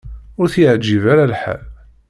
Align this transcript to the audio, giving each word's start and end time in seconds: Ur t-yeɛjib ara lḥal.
Ur 0.39 0.47
t-yeɛjib 0.53 1.03
ara 1.13 1.31
lḥal. 1.31 1.61